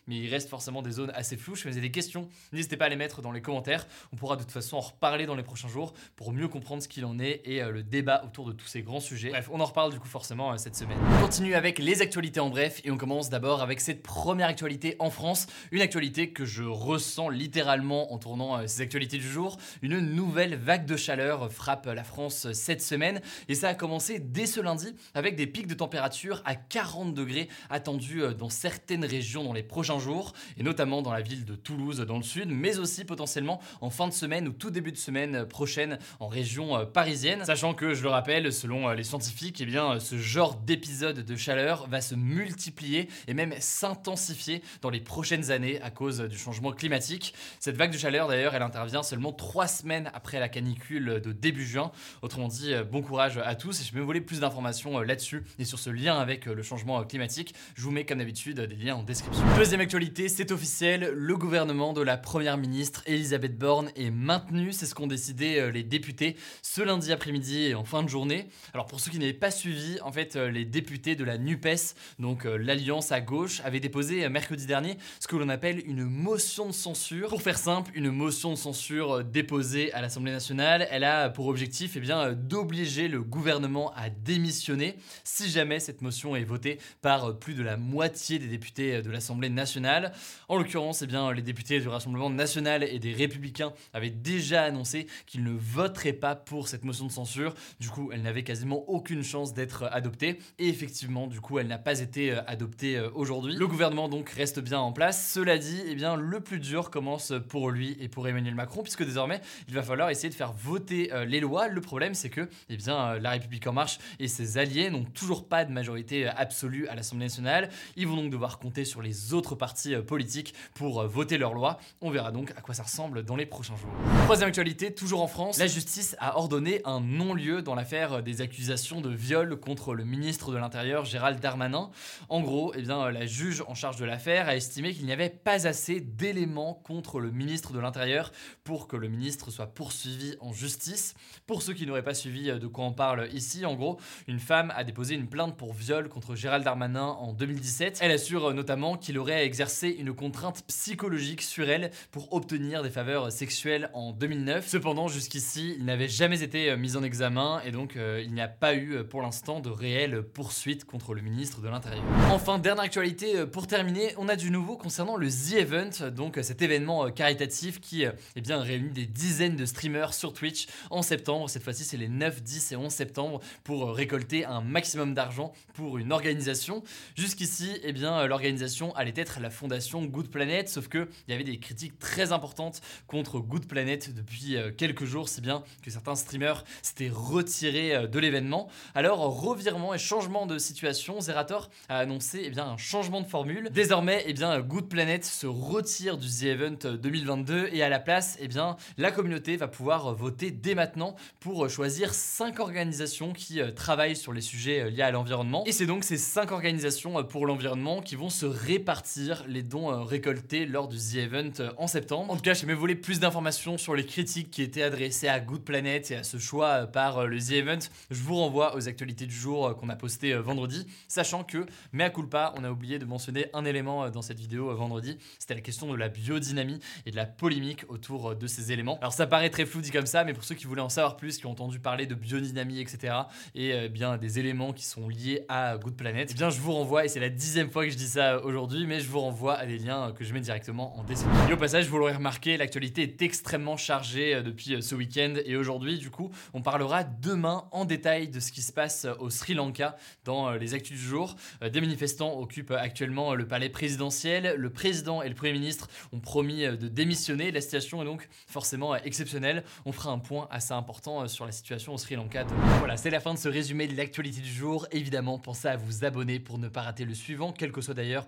mais 0.07 0.17
il 0.17 0.29
reste 0.29 0.49
forcément 0.49 0.81
des 0.81 0.91
zones 0.91 1.11
assez 1.15 1.37
floues. 1.37 1.55
Si 1.55 1.63
vous 1.63 1.69
avez 1.69 1.81
des 1.81 1.91
questions, 1.91 2.29
n'hésitez 2.51 2.77
pas 2.77 2.85
à 2.85 2.89
les 2.89 2.95
mettre 2.95 3.21
dans 3.21 3.31
les 3.31 3.41
commentaires. 3.41 3.87
On 4.11 4.15
pourra 4.15 4.35
de 4.35 4.41
toute 4.41 4.51
façon 4.51 4.77
en 4.77 4.81
reparler 4.81 5.25
dans 5.25 5.35
les 5.35 5.43
prochains 5.43 5.67
jours 5.67 5.93
pour 6.15 6.31
mieux 6.31 6.47
comprendre 6.47 6.81
ce 6.83 6.87
qu'il 6.87 7.05
en 7.05 7.19
est 7.19 7.41
et 7.45 7.61
euh, 7.61 7.71
le 7.71 7.83
débat 7.83 8.23
autour 8.25 8.47
de 8.47 8.53
tous 8.53 8.67
ces 8.67 8.81
grands 8.81 8.99
sujets. 8.99 9.29
Bref, 9.29 9.49
on 9.51 9.59
en 9.59 9.65
reparle 9.65 9.91
du 9.91 9.99
coup 9.99 10.07
forcément 10.07 10.51
euh, 10.51 10.57
cette 10.57 10.75
semaine. 10.75 10.97
On 11.17 11.21
continue 11.21 11.55
avec 11.55 11.79
les 11.79 12.01
actualités 12.01 12.39
en 12.39 12.49
bref 12.49 12.81
et 12.83 12.91
on 12.91 12.97
commence 12.97 13.29
d'abord 13.29 13.61
avec 13.61 13.81
cette 13.81 14.03
première 14.03 14.47
actualité 14.47 14.95
en 14.99 15.09
France, 15.09 15.47
une 15.71 15.81
actualité 15.81 16.31
que 16.31 16.45
je 16.45 16.63
ressens 16.63 17.29
littéralement 17.29 18.13
en 18.13 18.17
tournant 18.17 18.57
euh, 18.57 18.67
ces 18.67 18.81
actualités 18.81 19.17
du 19.17 19.27
jour. 19.27 19.57
Une 19.81 19.99
nouvelle 19.99 20.55
vague 20.55 20.85
de 20.85 20.97
chaleur 20.97 21.51
frappe 21.51 21.85
la 21.85 22.03
France 22.03 22.51
cette 22.53 22.81
semaine 22.81 23.21
et 23.47 23.55
ça 23.55 23.69
a 23.69 23.73
commencé 23.73 24.19
dès 24.19 24.45
ce 24.45 24.59
lundi 24.59 24.95
avec 25.13 25.35
des 25.35 25.47
pics 25.47 25.67
de 25.67 25.73
température 25.73 26.41
à 26.45 26.55
40 26.55 27.13
degrés 27.13 27.49
attendus 27.69 28.21
dans 28.37 28.49
certaines 28.49 29.05
régions 29.05 29.42
dans 29.43 29.53
les 29.53 29.63
prochains 29.63 29.99
jours 29.99 30.33
et 30.57 30.63
notamment 30.63 31.01
dans 31.01 31.13
la 31.13 31.21
ville 31.21 31.45
de 31.45 31.55
Toulouse 31.55 31.99
dans 31.99 32.17
le 32.17 32.23
sud, 32.23 32.49
mais 32.49 32.79
aussi 32.79 33.05
potentiellement 33.05 33.59
en 33.81 33.89
fin 33.89 34.07
de 34.07 34.13
semaine 34.13 34.47
ou 34.47 34.51
tout 34.51 34.71
début 34.71 34.91
de 34.91 34.97
semaine 34.97 35.45
prochaine 35.45 35.99
en 36.19 36.27
région 36.27 36.85
parisienne. 36.85 37.45
Sachant 37.45 37.73
que, 37.73 37.93
je 37.93 38.03
le 38.03 38.09
rappelle, 38.09 38.51
selon 38.51 38.89
les 38.91 39.03
scientifiques, 39.03 39.59
eh 39.61 39.65
bien, 39.65 39.99
ce 39.99 40.17
genre 40.17 40.55
d'épisode 40.55 41.25
de 41.25 41.35
chaleur 41.35 41.87
va 41.87 42.01
se 42.01 42.15
multiplier 42.15 43.09
et 43.27 43.33
même 43.33 43.53
s'intensifier 43.59 44.61
dans 44.81 44.89
les 44.89 44.99
prochaines 44.99 45.51
années 45.51 45.81
à 45.81 45.89
cause 45.89 46.21
du 46.21 46.37
changement 46.37 46.71
climatique. 46.71 47.33
Cette 47.59 47.77
vague 47.77 47.91
de 47.91 47.97
chaleur, 47.97 48.27
d'ailleurs, 48.27 48.55
elle 48.55 48.61
intervient 48.61 49.03
seulement 49.03 49.31
trois 49.31 49.67
semaines 49.67 50.11
après 50.13 50.39
la 50.39 50.49
canicule 50.49 51.21
de 51.23 51.31
début 51.31 51.65
juin. 51.65 51.91
Autrement 52.21 52.47
dit, 52.47 52.73
bon 52.91 53.01
courage 53.01 53.39
à 53.43 53.55
tous. 53.55 53.81
Et 53.81 53.83
je 53.83 53.95
me 53.95 54.01
voulais 54.01 54.21
plus 54.21 54.39
d'informations 54.39 54.99
là-dessus 54.99 55.43
et 55.59 55.65
sur 55.65 55.79
ce 55.79 55.89
lien 55.89 56.19
avec 56.19 56.45
le 56.45 56.61
changement 56.63 57.03
climatique, 57.03 57.53
je 57.75 57.81
vous 57.81 57.91
mets 57.91 58.05
comme 58.05 58.19
d'habitude 58.19 58.59
des 58.59 58.75
liens 58.75 58.95
en 58.95 59.03
description. 59.03 59.32
Deuxième 59.57 59.81
actualité, 59.81 60.29
c'est 60.29 60.51
officiel, 60.51 61.11
le 61.15 61.37
gouvernement 61.37 61.93
de 61.93 62.01
la 62.01 62.17
première 62.17 62.57
ministre 62.57 63.01
Elisabeth 63.07 63.57
Borne 63.57 63.89
est 63.95 64.11
maintenu. 64.11 64.73
C'est 64.73 64.85
ce 64.85 64.93
qu'ont 64.93 65.07
décidé 65.07 65.71
les 65.71 65.83
députés 65.83 66.35
ce 66.61 66.81
lundi 66.81 67.11
après-midi 67.11 67.63
et 67.63 67.75
en 67.75 67.83
fin 67.83 68.03
de 68.03 68.09
journée. 68.09 68.47
Alors 68.73 68.85
pour 68.85 68.99
ceux 68.99 69.09
qui 69.09 69.17
n'avaient 69.17 69.33
pas 69.33 69.51
suivi, 69.51 69.99
en 70.01 70.11
fait, 70.11 70.35
euh, 70.35 70.51
les 70.51 70.65
députés 70.65 71.15
de 71.15 71.23
la 71.23 71.37
NUPES, 71.37 71.95
donc 72.19 72.45
euh, 72.45 72.57
l'alliance 72.57 73.11
à 73.11 73.21
gauche, 73.21 73.61
avaient 73.63 73.79
déposé 73.79 74.25
euh, 74.25 74.29
mercredi 74.29 74.65
dernier 74.65 74.97
ce 75.19 75.27
que 75.27 75.35
l'on 75.35 75.49
appelle 75.49 75.81
une 75.87 76.03
motion 76.03 76.67
de 76.67 76.71
censure. 76.71 77.29
Pour 77.29 77.41
faire 77.41 77.57
simple, 77.57 77.91
une 77.95 78.11
motion 78.11 78.51
de 78.51 78.57
censure 78.57 79.23
déposée 79.23 79.93
à 79.93 80.01
l'Assemblée 80.01 80.31
nationale, 80.31 80.87
elle 80.91 81.03
a 81.03 81.29
pour 81.29 81.47
objectif 81.47 81.93
eh 81.95 81.99
bien, 81.99 82.33
d'obliger 82.33 83.07
le 83.07 83.21
gouvernement 83.21 83.93
à 83.95 84.09
démissionner 84.09 84.95
si 85.23 85.49
jamais 85.49 85.79
cette 85.79 86.01
motion 86.01 86.35
est 86.35 86.43
votée 86.43 86.79
par 87.01 87.37
plus 87.39 87.53
de 87.53 87.63
la 87.63 87.77
moitié 87.77 88.39
des 88.39 88.47
députés 88.47 89.01
de 89.01 89.09
l'Assemblée 89.09 89.22
nationale. 89.49 90.11
En 90.49 90.57
l'occurrence, 90.57 91.01
eh 91.01 91.07
bien, 91.07 91.31
les 91.31 91.41
députés 91.41 91.79
du 91.79 91.87
Rassemblement 91.87 92.29
national 92.29 92.83
et 92.83 92.99
des 92.99 93.13
Républicains 93.13 93.73
avaient 93.93 94.09
déjà 94.09 94.63
annoncé 94.63 95.07
qu'ils 95.25 95.43
ne 95.43 95.51
voteraient 95.51 96.13
pas 96.13 96.35
pour 96.35 96.67
cette 96.67 96.83
motion 96.83 97.05
de 97.05 97.11
censure. 97.11 97.53
Du 97.79 97.89
coup, 97.89 98.11
elle 98.11 98.21
n'avait 98.21 98.43
quasiment 98.43 98.83
aucune 98.89 99.23
chance 99.23 99.53
d'être 99.53 99.83
adoptée. 99.91 100.39
Et 100.59 100.67
effectivement, 100.67 101.27
du 101.27 101.41
coup, 101.41 101.59
elle 101.59 101.67
n'a 101.67 101.77
pas 101.77 101.99
été 101.99 102.31
euh, 102.31 102.41
adoptée 102.47 102.97
euh, 102.97 103.09
aujourd'hui. 103.13 103.55
Le 103.55 103.67
gouvernement 103.67 104.09
donc 104.09 104.29
reste 104.29 104.59
bien 104.59 104.79
en 104.79 104.91
place. 104.91 105.31
Cela 105.31 105.57
dit, 105.57 105.81
eh 105.87 105.95
bien, 105.95 106.15
le 106.15 106.39
plus 106.39 106.59
dur 106.59 106.89
commence 106.89 107.33
pour 107.49 107.69
lui 107.71 107.97
et 107.99 108.07
pour 108.07 108.27
Emmanuel 108.27 108.55
Macron, 108.55 108.83
puisque 108.83 109.03
désormais, 109.03 109.41
il 109.67 109.73
va 109.73 109.83
falloir 109.83 110.09
essayer 110.09 110.29
de 110.29 110.35
faire 110.35 110.53
voter 110.53 111.13
euh, 111.13 111.25
les 111.25 111.39
lois. 111.39 111.67
Le 111.67 111.81
problème, 111.81 112.13
c'est 112.13 112.29
que, 112.29 112.49
eh 112.69 112.77
bien, 112.77 113.19
la 113.19 113.31
République 113.31 113.67
en 113.67 113.73
marche 113.73 113.99
et 114.19 114.27
ses 114.27 114.57
alliés 114.57 114.89
n'ont 114.89 115.05
toujours 115.05 115.47
pas 115.47 115.65
de 115.65 115.71
majorité 115.71 116.27
absolue 116.27 116.87
à 116.87 116.95
l'Assemblée 116.95 117.25
nationale. 117.25 117.69
Ils 117.95 118.07
vont 118.07 118.15
donc 118.15 118.31
devoir 118.31 118.59
compter 118.59 118.85
sur 118.85 119.01
les 119.01 119.12
autres 119.33 119.55
partis 119.55 119.95
politiques 119.97 120.53
pour 120.73 121.03
voter 121.07 121.37
leurs 121.37 121.53
lois. 121.53 121.79
On 122.01 122.11
verra 122.11 122.31
donc 122.31 122.51
à 122.51 122.61
quoi 122.61 122.73
ça 122.73 122.83
ressemble 122.83 123.23
dans 123.23 123.35
les 123.35 123.45
prochains 123.45 123.75
jours. 123.75 123.91
Troisième 124.23 124.49
actualité, 124.49 124.93
toujours 124.93 125.21
en 125.21 125.27
France, 125.27 125.57
la 125.57 125.67
justice 125.67 126.15
a 126.19 126.37
ordonné 126.37 126.81
un 126.85 126.99
non-lieu 126.99 127.61
dans 127.61 127.75
l'affaire 127.75 128.23
des 128.23 128.41
accusations 128.41 129.01
de 129.01 129.09
viol 129.09 129.59
contre 129.59 129.93
le 129.93 130.03
ministre 130.03 130.51
de 130.51 130.57
l'Intérieur 130.57 131.05
Gérald 131.05 131.39
Darmanin. 131.39 131.91
En 132.29 132.41
gros, 132.41 132.73
eh 132.75 132.81
bien, 132.81 133.09
la 133.11 133.25
juge 133.25 133.63
en 133.67 133.75
charge 133.75 133.97
de 133.97 134.05
l'affaire 134.05 134.47
a 134.47 134.55
estimé 134.55 134.93
qu'il 134.93 135.05
n'y 135.05 135.11
avait 135.11 135.29
pas 135.29 135.67
assez 135.67 135.99
d'éléments 135.99 136.73
contre 136.83 137.19
le 137.19 137.31
ministre 137.31 137.73
de 137.73 137.79
l'Intérieur 137.79 138.31
pour 138.63 138.87
que 138.87 138.95
le 138.95 139.07
ministre 139.07 139.51
soit 139.51 139.67
poursuivi 139.67 140.35
en 140.39 140.53
justice. 140.53 141.13
Pour 141.47 141.61
ceux 141.61 141.73
qui 141.73 141.85
n'auraient 141.85 142.03
pas 142.03 142.13
suivi 142.13 142.45
de 142.47 142.67
quoi 142.67 142.85
on 142.85 142.93
parle 142.93 143.27
ici, 143.33 143.65
en 143.65 143.75
gros, 143.75 143.99
une 144.27 144.39
femme 144.39 144.71
a 144.75 144.83
déposé 144.83 145.15
une 145.15 145.27
plainte 145.27 145.57
pour 145.57 145.73
viol 145.73 146.09
contre 146.09 146.35
Gérald 146.35 146.63
Darmanin 146.63 147.07
en 147.07 147.33
2017. 147.33 147.99
Elle 148.01 148.11
assure 148.11 148.53
notamment 148.53 148.97
qu'il 149.03 149.19
aurait 149.19 149.45
exercé 149.45 149.89
une 149.89 150.13
contrainte 150.13 150.63
psychologique 150.67 151.41
sur 151.41 151.69
elle 151.69 151.91
pour 152.11 152.33
obtenir 152.33 152.81
des 152.81 152.89
faveurs 152.89 153.31
sexuelles 153.31 153.89
en 153.93 154.13
2009. 154.13 154.65
Cependant, 154.67 155.09
jusqu'ici, 155.09 155.75
il 155.77 155.85
n'avait 155.85 156.07
jamais 156.07 156.41
été 156.41 156.71
euh, 156.71 156.77
mis 156.77 156.95
en 156.95 157.03
examen 157.03 157.61
et 157.65 157.71
donc 157.71 157.97
euh, 157.97 158.21
il 158.23 158.33
n'y 158.33 158.41
a 158.41 158.47
pas 158.47 158.73
eu 158.73 158.93
euh, 158.93 159.03
pour 159.03 159.21
l'instant 159.21 159.59
de 159.59 159.69
réelle 159.69 160.23
poursuite 160.23 160.85
contre 160.85 161.13
le 161.13 161.21
ministre 161.21 161.61
de 161.61 161.67
l'Intérieur. 161.67 162.03
Enfin, 162.31 162.59
dernière 162.59 162.85
actualité 162.85 163.45
pour 163.45 163.67
terminer, 163.67 164.13
on 164.17 164.29
a 164.29 164.37
du 164.37 164.49
nouveau 164.49 164.77
concernant 164.77 165.17
le 165.17 165.29
The 165.29 165.53
Event, 165.57 166.09
donc 166.09 166.39
cet 166.41 166.61
événement 166.61 167.11
caritatif 167.11 167.81
qui 167.81 168.05
eh 168.35 168.41
bien, 168.41 168.61
réunit 168.61 168.91
des 168.91 169.05
dizaines 169.05 169.57
de 169.57 169.65
streamers 169.65 170.13
sur 170.13 170.33
Twitch 170.33 170.67
en 170.89 171.01
septembre. 171.01 171.49
Cette 171.49 171.63
fois-ci, 171.63 171.83
c'est 171.83 171.97
les 171.97 172.07
9, 172.07 172.41
10 172.41 172.71
et 172.71 172.75
11 172.77 172.91
septembre 172.91 173.41
pour 173.63 173.93
récolter 173.93 174.45
un 174.45 174.61
maximum 174.61 175.13
d'argent 175.13 175.51
pour 175.73 175.97
une 175.97 176.11
organisation. 176.11 176.83
Jusqu'ici, 177.15 177.79
eh 177.83 177.91
bien, 177.91 178.25
l'organisation 178.25 178.82
allait 178.91 179.13
être 179.15 179.39
la 179.39 179.49
fondation 179.49 180.03
Good 180.03 180.29
Planet, 180.29 180.69
sauf 180.69 180.87
que 180.87 181.09
il 181.27 181.31
y 181.31 181.33
avait 181.33 181.43
des 181.43 181.59
critiques 181.59 181.97
très 181.99 182.31
importantes 182.31 182.81
contre 183.07 183.39
Good 183.39 183.67
Planet 183.67 184.13
depuis 184.13 184.57
quelques 184.77 185.05
jours, 185.05 185.29
si 185.29 185.41
bien 185.41 185.63
que 185.81 185.89
certains 185.91 186.15
streamers 186.15 186.63
s'étaient 186.81 187.11
retirés 187.13 187.95
euh, 187.95 188.07
de 188.07 188.19
l'événement. 188.19 188.69
Alors, 188.95 189.19
revirement 189.19 189.93
et 189.93 189.97
changement 189.97 190.45
de 190.45 190.57
situation, 190.57 191.19
Zerator 191.19 191.69
a 191.89 191.99
annoncé 191.99 192.51
eh 192.51 192.59
un 192.59 192.77
changement 192.77 193.21
de 193.21 193.27
formule. 193.27 193.69
Désormais, 193.71 194.23
eh 194.27 194.33
Good 194.33 194.89
Planet 194.89 195.23
se 195.25 195.47
retire 195.47 196.17
du 196.17 196.27
The 196.27 196.43
Event 196.43 196.95
2022 197.01 197.69
et 197.71 197.83
à 197.83 197.89
la 197.89 197.99
place, 197.99 198.37
eh 198.39 198.47
bien, 198.47 198.77
la 198.97 199.11
communauté 199.11 199.57
va 199.57 199.67
pouvoir 199.67 200.13
voter 200.13 200.51
dès 200.51 200.75
maintenant 200.75 201.15
pour 201.39 201.69
choisir 201.69 202.13
5 202.13 202.59
organisations 202.59 203.33
qui 203.33 203.61
euh, 203.61 203.71
travaillent 203.71 204.15
sur 204.15 204.33
les 204.33 204.41
sujets 204.41 204.81
euh, 204.81 204.89
liés 204.89 205.01
à 205.01 205.11
l'environnement. 205.11 205.63
Et 205.65 205.71
c'est 205.71 205.85
donc 205.85 206.03
ces 206.03 206.17
5 206.17 206.51
organisations 206.51 207.23
pour 207.23 207.45
l'environnement 207.45 208.01
qui 208.01 208.15
vont 208.15 208.29
se 208.29 208.45
répartir 208.73 209.45
les 209.47 209.61
dons 209.61 210.03
récoltés 210.03 210.65
lors 210.65 210.87
du 210.87 210.97
The 210.97 211.15
Event 211.17 211.51
en 211.77 211.85
septembre. 211.85 212.31
En 212.31 212.35
tout 212.35 212.41
cas, 212.41 212.55
j'aimerais 212.55 212.73
voler 212.73 212.95
plus 212.95 213.19
d'informations 213.19 213.77
sur 213.77 213.93
les 213.93 214.03
critiques 214.03 214.49
qui 214.49 214.63
étaient 214.63 214.81
adressées 214.81 215.27
à 215.27 215.39
Good 215.39 215.63
Planet 215.63 216.09
et 216.09 216.15
à 216.15 216.23
ce 216.23 216.37
choix 216.37 216.69
euh, 216.69 216.85
par 216.87 217.19
euh, 217.19 217.27
le 217.27 217.39
The 217.39 217.51
Event, 217.51 217.79
je 218.09 218.23
vous 218.23 218.35
renvoie 218.35 218.75
aux 218.75 218.87
actualités 218.87 219.27
du 219.27 219.35
jour 219.35 219.67
euh, 219.67 219.73
qu'on 219.75 219.89
a 219.89 219.95
posté 219.95 220.33
vendredi, 220.33 220.87
sachant 221.07 221.43
que, 221.43 221.67
mais 221.91 222.05
à 222.05 222.09
culpa, 222.09 222.51
on 222.57 222.63
a 222.63 222.71
oublié 222.71 222.97
de 222.97 223.05
mentionner 223.05 223.45
un 223.53 223.63
élément 223.63 224.09
dans 224.09 224.23
cette 224.23 224.39
vidéo 224.39 224.75
vendredi, 224.75 225.17
c'était 225.37 225.53
la 225.53 225.61
question 225.61 225.91
de 225.91 225.95
la 225.95 226.09
biodynamie 226.09 226.79
et 227.05 227.11
de 227.11 227.15
la 227.15 227.25
polémique 227.25 227.85
autour 227.89 228.35
de 228.35 228.47
ces 228.47 228.71
éléments. 228.71 228.97
Alors 229.01 229.13
ça 229.13 229.27
paraît 229.27 229.51
très 229.51 229.67
flou 229.67 229.81
dit 229.81 229.91
comme 229.91 230.07
ça, 230.07 230.23
mais 230.23 230.33
pour 230.33 230.43
ceux 230.43 230.55
qui 230.55 230.65
voulaient 230.65 230.81
en 230.81 230.89
savoir 230.89 231.15
plus, 231.15 231.37
qui 231.37 231.45
ont 231.45 231.51
entendu 231.51 231.79
parler 231.79 232.07
de 232.07 232.15
biodynamie, 232.15 232.79
etc., 232.79 233.13
et 233.53 233.89
bien 233.89 234.17
des 234.17 234.39
éléments 234.39 234.73
qui 234.73 234.85
sont 234.85 235.07
liés 235.07 235.45
à 235.47 235.77
Good 235.77 235.95
Planet, 235.95 236.29
eh 236.31 236.33
bien 236.33 236.49
je 236.49 236.59
vous 236.59 236.73
renvoie, 236.73 237.05
et 237.05 237.07
c'est 237.07 237.19
la 237.19 237.29
dixième 237.29 237.69
fois 237.69 237.85
que 237.85 237.91
je 237.91 237.97
dis 237.97 238.07
ça 238.07 238.43
aujourd'hui, 238.43 238.62
mais 238.71 238.99
je 238.99 239.09
vous 239.09 239.19
renvoie 239.19 239.55
à 239.55 239.65
des 239.65 239.77
liens 239.77 240.13
que 240.17 240.23
je 240.23 240.33
mets 240.33 240.39
directement 240.39 240.97
en 240.97 241.03
description. 241.03 241.49
Et 241.49 241.53
au 241.53 241.57
passage, 241.57 241.87
vous 241.87 241.97
l'aurez 241.97 242.13
remarqué, 242.13 242.57
l'actualité 242.57 243.03
est 243.03 243.21
extrêmement 243.21 243.77
chargée 243.77 244.41
depuis 244.41 244.81
ce 244.81 244.95
week-end 244.95 245.35
et 245.45 245.55
aujourd'hui, 245.55 245.97
du 245.97 246.09
coup, 246.09 246.31
on 246.53 246.61
parlera 246.61 247.03
demain 247.03 247.65
en 247.71 247.85
détail 247.85 248.27
de 248.27 248.39
ce 248.39 248.51
qui 248.51 248.61
se 248.61 248.71
passe 248.71 249.05
au 249.19 249.29
Sri 249.29 249.53
Lanka 249.53 249.97
dans 250.25 250.49
euh, 250.49 250.57
les 250.57 250.73
actus 250.73 250.97
du 250.97 251.03
jour. 251.03 251.35
Euh, 251.61 251.69
des 251.69 251.81
manifestants 251.81 252.37
occupent 252.39 252.71
actuellement 252.71 253.35
le 253.35 253.47
palais 253.47 253.69
présidentiel. 253.69 254.55
Le 254.57 254.69
président 254.69 255.21
et 255.21 255.29
le 255.29 255.35
Premier 255.35 255.53
ministre 255.53 255.89
ont 256.11 256.19
promis 256.19 256.65
euh, 256.65 256.75
de 256.75 256.87
démissionner. 256.87 257.51
La 257.51 257.61
situation 257.61 258.01
est 258.01 258.05
donc 258.05 258.27
forcément 258.47 258.95
exceptionnelle. 258.95 259.63
On 259.85 259.91
fera 259.91 260.11
un 260.11 260.19
point 260.19 260.47
assez 260.51 260.73
important 260.73 261.27
sur 261.27 261.45
la 261.45 261.51
situation 261.51 261.93
au 261.93 261.97
Sri 261.97 262.15
Lanka 262.15 262.43
demain. 262.43 262.77
Voilà, 262.79 262.97
c'est 262.97 263.09
la 263.09 263.19
fin 263.19 263.33
de 263.33 263.39
ce 263.39 263.49
résumé 263.49 263.87
de 263.87 263.95
l'actualité 263.95 264.41
du 264.41 264.51
jour. 264.51 264.87
Évidemment, 264.91 265.37
pensez 265.39 265.67
à 265.67 265.75
vous 265.75 266.05
abonner 266.05 266.39
pour 266.39 266.57
ne 266.57 266.67
pas 266.67 266.81
rater 266.81 267.05
le 267.05 267.13
suivant, 267.13 267.51
quelle 267.51 267.71
que 267.71 267.81
soit 267.81 267.93
d'ailleurs 267.93 268.27